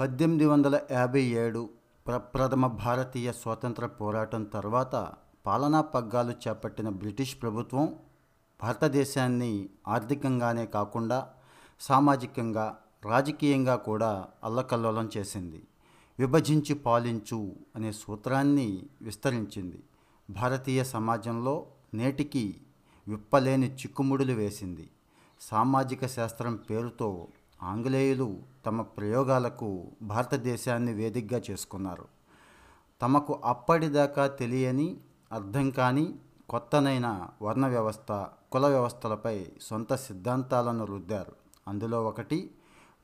[0.00, 1.70] పద్దెనిమిది వందల యాభై ఏడు
[2.06, 5.12] ప్రప్రథమ భారతీయ స్వాతంత్ర పోరాటం తర్వాత
[5.46, 7.94] పాలనా పగ్గాలు చేపట్టిన బ్రిటిష్ ప్రభుత్వం
[8.62, 11.28] భారతదేశాన్ని ఆర్థికంగానే కాకుండా
[11.80, 15.62] సామాజికంగా రాజకీయంగా కూడా అల్లకల్లోలం చేసింది.
[16.18, 19.82] విభజించి పాలించు అనే సూత్రాన్ని విస్తరించింది.
[20.30, 22.56] భారతీయ సమాజంలో నేటికి
[23.08, 24.90] విప్పలేని చిక్కుముడులు వేసింది.
[25.40, 27.28] సామాజిక శాస్త్రం పేరుతో
[27.62, 32.04] ఆంగ్లేయులు తమ ప్రయోగాలకు భారతదేశాన్ని వేదికగా చేసుకున్నారు.
[33.02, 34.96] తమకు అప్పటిదాకా తెలియని
[35.32, 36.14] అర్థం కాని
[36.48, 41.32] కొత్తనైన వర్ణ వ్యవస్థ కుల వ్యవస్థలపై సొంత సిద్ధాంతాలను రుద్దారు.
[41.68, 42.50] అందులో ఒకటి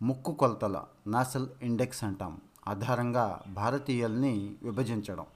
[0.02, 2.40] ముక్కు కొలతల నాసల్ ఇండెక్స్ అంటాం.
[2.68, 5.26] ఆధారంగా భారతీయుల్ని విభజించడం.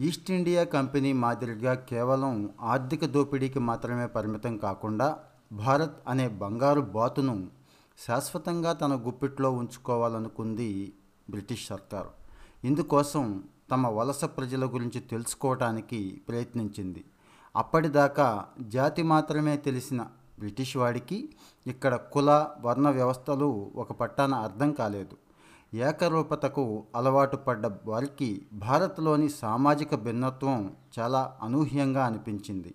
[0.00, 5.18] ఈస్ట్ ఇండియా కంపెనీ మాదిరిగా కేవలం ఆర్థిక దోపిడీకి మాత్రమే పరిమితం కాకుండా
[5.52, 7.59] భారత్ అనే బంగారు బాతును
[8.06, 10.94] శాశ్వతంగా తన గుప్పిట్లో ఉంచుకోవాలనుకుంది
[11.30, 12.10] బ్రిటిష్ సర్కారు.
[12.64, 17.04] ఇందుకోసం తమ వలస ప్రజల గురించి తెలుసుకోవటానికి ప్రయత్నించింది.
[17.56, 20.02] అప్పటిదాకా జాతి మాత్రమే తెలిసిన
[20.38, 21.28] బ్రిటిష్ వాడికి
[21.66, 25.16] ఇక్కడ కుల వర్ణ వ్యవస్థలు ఒక పట్టాన అర్థం కాలేదు.
[25.74, 32.74] ఏకరూపతకు అలవాటు పడ్డ వారికి భారత్లోని సామాజిక భిన్నత్వం చాలా అనూహ్యంగా అనిపించింది.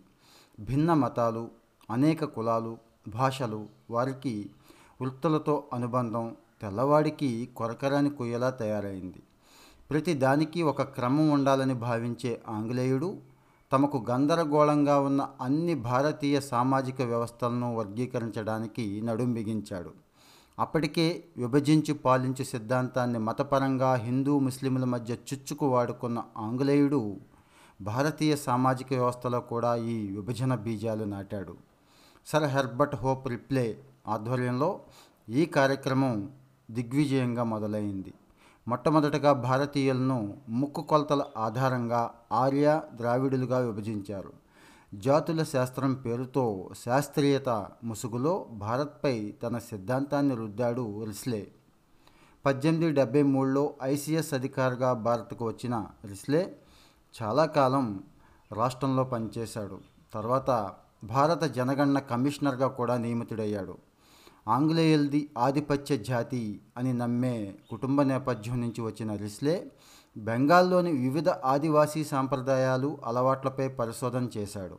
[0.60, 1.50] భిన్న మతాలు
[1.92, 2.78] అనేక కులాలు
[3.08, 4.50] భాషలు వారికి
[5.02, 9.24] వృత్తులతో అనుబంధం తెల్లవాడికి కొరకరాని కొయ్యలా తయారైంది.
[9.90, 13.18] ప్రతి దానికి ఒక క్రమం ఉండాలని భావించే ఆంగ్లేయుడు
[13.72, 19.92] తమకు గందరగోళంగా ఉన్న అన్ని భారతీయ సామాజిక వ్యవస్థలను వర్గీకరించడానికి నడుం బిగించాడు.
[20.60, 27.18] అప్పటికే విభజించి పాలించు సిద్ధాంతాన్ని మతపరంగా హిందూ ముస్లింల మధ్య చుచ్చుకు వాడుకున్న ఆంగ్లేయుడు
[27.82, 31.56] భారతీయ సామాజిక వ్యవస్థలో కూడా ఈ విభజన బీజాలు నాటాడు.
[32.26, 34.80] సర్ హెర్బర్ట్ హోప్ రిప్లే ఆధ్వర్యంలో
[35.30, 36.32] ఈ కార్యక్రమం
[36.72, 38.14] దిగ్విజయంగా మొదలైంది.
[38.68, 44.34] మొట్టమొదటగా భారతీయులను ముక్కు కొలతల ఆధారంగా ఆర్య ద్రావిడులుగా విభజించారు.
[44.96, 51.48] జాతుల శాస్త్రం పేరుతో శాస్త్రీయత ముసుగులో భారత్పై తన సిద్ధాంతాన్ని రుద్దాడు రిస్లే.
[52.46, 56.56] పద్దెనిమిది డెబ్బై మూడులో ఐసీఎస్ అధికారిగా భారత్కు వచ్చిన రిస్లే
[57.22, 58.04] చాలా కాలం
[58.52, 59.80] రాష్ట్రంలో పనిచేశాడు.
[60.14, 60.74] తర్వాత
[61.04, 63.78] భారత జనగణన కమిషనర్గా కూడా నియమితుడయ్యాడు.
[64.48, 69.72] ఆంగ్లేయులది ఆధిపత్య జాతి అని నమ్మే కుటుంబ నేపథ్యం నుంచి వచ్చిన రిస్లే
[70.18, 74.78] బెంగాల్లోని వివిధ ఆదివాసీ సాంప్రదాయాలు అలవాట్లపై పరిశోధన చేశాడు.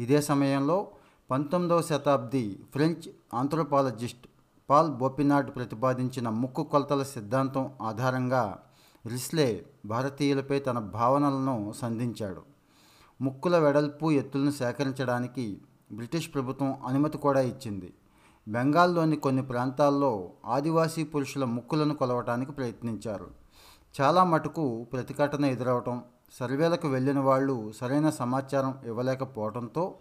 [0.00, 0.88] ఇదే సమయంలో
[1.30, 4.26] పంతొమ్మిదవ శతాబ్ది ఫ్రెంచ్ ఆంథ్రోపాలజిస్ట్
[4.70, 8.58] పాల్ బోపినాడ్ ప్రతిపాదించిన ముక్కు కొలతల సిద్ధాంతం ఆధారంగా
[9.06, 12.42] రిస్లే భారతీయులపై తన భావనలను సంధించాడు.
[13.20, 15.58] ముక్కుల వెడల్పు ఎత్తులను సేకరించడానికి
[15.92, 17.92] బ్రిటిష్ ప్రభుత్వం అనుమతి కూడా ఇచ్చింది.
[18.48, 23.30] బెంగాల్లోని కొన్ని ప్రాంతాల్లో ఆదివాసీ పురుషుల ముక్కులను కొలవటానికి ప్రయత్నించారు.
[24.00, 29.94] చాలా మటుకు ప్రతిఘటన ఎదురవటం సర్వేలకు వెళ్ళిన వాళ్ళు సరైన సమాచారం ఇవ్వలేకపోవడంతో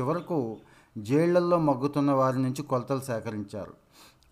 [0.00, 0.56] చివరకు
[0.98, 3.74] జైళ్ళల్లో మగ్గుతున్న వారి నుంచి కొలతలు సేకరించారు.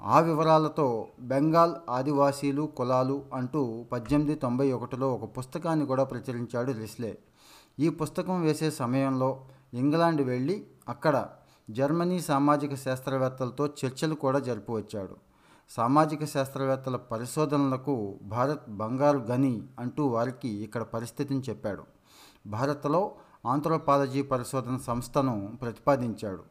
[0.03, 7.19] ఆ వివరాలతో బెంగాల్ ఆదివాసీలు కులాలు అంటూ పద్దెనిమిది తొంభై ఒకటిలో ఒక పుస్తకాన్ని కూడా ప్రచురించాడు రిస్లే.
[7.81, 11.29] ఈ పుస్తకం వేసే సమయంలో ఇంగ్లాండ్ వెళ్ళి అక్కడ
[11.71, 15.17] జర్మనీ సామాజిక శాస్త్రవేత్తలతో చర్చలు కూడా జరిపి వచ్చాడు
[15.71, 21.83] సామాజిక శాస్త్రవేత్తల పరిశోధనలకు భారత్ బంగారు గని అంటూ వారికి ఇక్కడ పరిస్థితిని చెప్పాడు.
[22.47, 23.13] భారత్లో
[23.47, 26.43] ఆంథ్రోపాలజీ పరిశోధన సంస్థను ప్రతిపాదించాడు.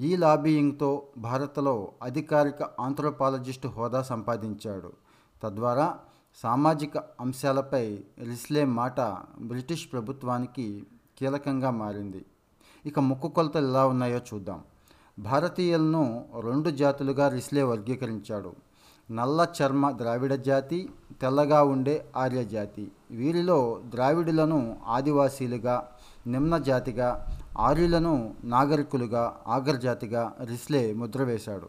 [0.00, 4.92] ఈ లాబీయింగ్తో భారత్లో అధికారిక ఆంథ్రోపాలజిస్టు హోదా సంపాదించాడు.
[5.42, 5.98] తద్వారా
[6.42, 9.00] సామాజిక అంశాలపై రిస్లే మాట
[9.40, 10.86] బ్రిటిష్ ప్రభుత్వానికి
[11.18, 12.24] కీలకంగా మారింది.
[12.86, 14.60] ఇక ముక్కు కొలతలు ఎలా ఉన్నాయో చూద్దాం.
[15.18, 18.52] భారతీయులను రెండు జాతులుగా రిస్లే వర్గీకరించాడు.
[19.10, 20.88] నల్ల చర్మ ద్రావిడ జాతి
[21.20, 22.92] తెల్లగా ఉండే ఆర్య జాతి.
[23.10, 25.88] వీరిలో ద్రావిడులను ఆదివాసీలుగా
[26.26, 31.68] నిమ్న జాతిగా ఆర్యులను నాగరికులుగా ఆగర్జాతిగా రిస్లే ముద్ర వేశాడు.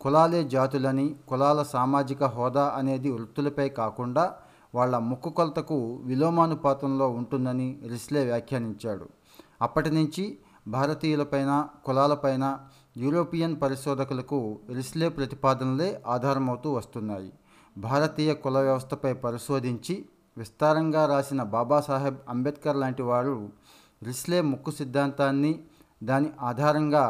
[0.00, 4.34] కులాలే జాతులని కులాల సామాజిక హోదా అనేది వృత్తులపై కాకుండా
[4.74, 9.21] వాళ్ళ ముక్కు కొలతకు విలోమానుపాతంలో ఉంటుందని రిస్లే వ్యాఖ్యానించాడు.
[9.62, 10.24] అప్పటి నుంచి
[10.68, 11.52] భారతీయులపైన
[11.84, 12.44] కులాలపైన
[12.96, 14.38] యూరోపియన్ పరిశోధకులకు
[14.74, 17.32] రిస్లే ప్రతిపాదనలే ఆధారమవుతూ వస్తున్నాయి.
[17.78, 19.94] భారతీయ కుల వ్యవస్థపై పరిశోధించి
[20.38, 23.36] విస్తారంగా రాసిన బాబాసాహెబ్ అంబేద్కర్ లాంటి వారు
[24.02, 25.52] రిస్లే ముక్కు సిద్ధాంతాన్ని
[26.02, 27.04] దాని ఆధారంగా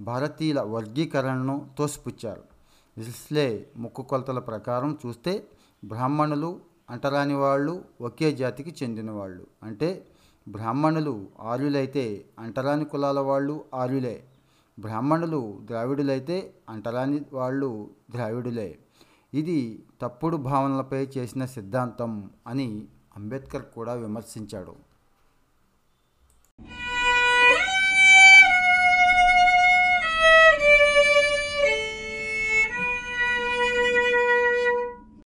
[0.00, 2.44] భారతీయుల వర్గీకరణను తోసిపుచ్చారు.
[2.98, 3.46] రిస్లే
[3.76, 5.32] ముక్కు కొలతల ప్రకారం చూస్తే
[5.84, 6.50] బ్రాహ్మణులు
[6.90, 9.88] అంటరాని వాళ్ళు ఒకే జాతికి చెందిన వాళ్ళు అంటే
[10.48, 14.24] బ్రాహ్మణులు ఆర్యులైతే అంటరాని కులాల వాళ్ళు ఆర్యులే.
[14.78, 18.78] బ్రాహ్మణులు ద్రావిడులైతే అంటరాని వాళ్ళు ద్రావిడులే.
[19.34, 22.84] ఇది తప్పుడు భావనలపై చేసిన సిద్ధాంతం అని
[23.16, 24.87] అంబేద్కర్ కూడా విమర్శించాడు.